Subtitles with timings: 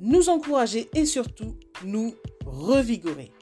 [0.00, 3.32] nous encourager et surtout nous revigorer.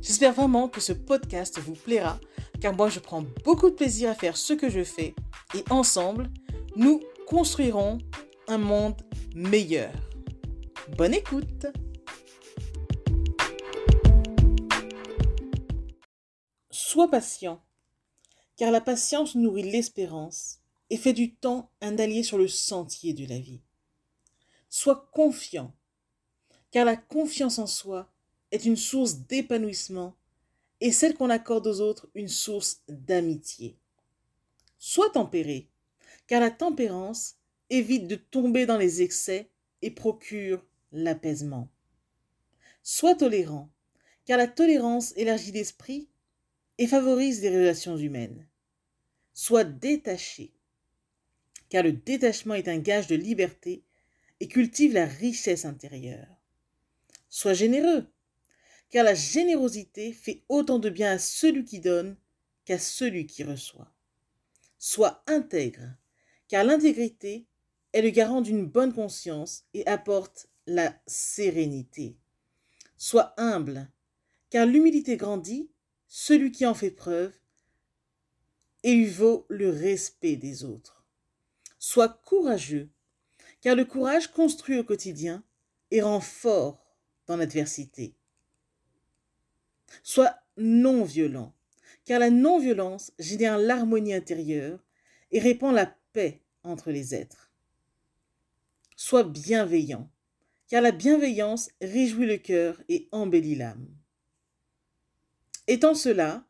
[0.00, 2.18] J'espère vraiment que ce podcast vous plaira
[2.60, 5.14] car moi je prends beaucoup de plaisir à faire ce que je fais
[5.54, 6.30] et ensemble,
[6.76, 7.98] nous construirons
[8.46, 9.02] un monde
[9.34, 9.92] meilleur.
[10.96, 11.66] Bonne écoute
[16.70, 17.62] Sois patient,
[18.56, 20.58] car la patience nourrit l'espérance
[20.90, 23.62] et fait du temps un allié sur le sentier de la vie.
[24.68, 25.74] Sois confiant,
[26.72, 28.10] car la confiance en soi
[28.50, 30.16] est une source d'épanouissement
[30.80, 33.78] et celle qu'on accorde aux autres une source d'amitié.
[34.78, 35.68] Sois tempéré,
[36.26, 37.36] car la tempérance
[37.70, 39.50] évite de tomber dans les excès
[39.82, 41.68] et procure l'apaisement.
[42.82, 43.70] Sois tolérant,
[44.24, 46.08] car la tolérance élargit l'esprit
[46.78, 48.48] et favorise les relations humaines.
[49.34, 50.52] Sois détaché,
[51.68, 53.84] car le détachement est un gage de liberté
[54.40, 56.41] et cultive la richesse intérieure.
[57.34, 58.04] Sois généreux,
[58.90, 62.18] car la générosité fait autant de bien à celui qui donne
[62.66, 63.90] qu'à celui qui reçoit.
[64.78, 65.96] Sois intègre,
[66.46, 67.46] car l'intégrité
[67.94, 72.18] est le garant d'une bonne conscience et apporte la sérénité.
[72.98, 73.90] Sois humble,
[74.50, 75.70] car l'humilité grandit
[76.08, 77.32] celui qui en fait preuve
[78.82, 81.06] et lui vaut le respect des autres.
[81.78, 82.90] Sois courageux,
[83.62, 85.42] car le courage construit au quotidien
[85.90, 86.81] et rend fort
[87.26, 88.14] dans l'adversité.
[90.02, 91.54] Sois non violent,
[92.04, 94.84] car la non-violence génère l'harmonie intérieure
[95.30, 97.52] et répand la paix entre les êtres.
[98.96, 100.10] Sois bienveillant,
[100.68, 103.88] car la bienveillance réjouit le cœur et embellit l'âme.
[105.66, 106.46] Étant cela,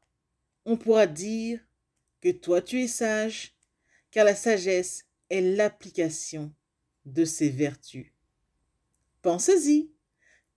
[0.65, 1.61] on pourra dire
[2.21, 3.55] que toi tu es sage,
[4.11, 6.53] car la sagesse est l'application
[7.05, 8.13] de ces vertus.
[9.23, 9.92] Pensez-y,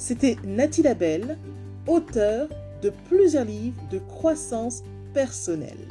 [0.00, 1.38] C'était Nathalie Labelle,
[1.86, 2.48] auteure
[2.80, 5.88] de plusieurs livres de croissance personnelle.